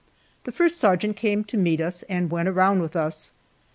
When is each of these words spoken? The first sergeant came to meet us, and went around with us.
The 0.45 0.51
first 0.51 0.79
sergeant 0.79 1.15
came 1.15 1.43
to 1.43 1.57
meet 1.57 1.79
us, 1.79 2.01
and 2.09 2.31
went 2.31 2.49
around 2.49 2.81
with 2.81 2.95
us. 2.95 3.33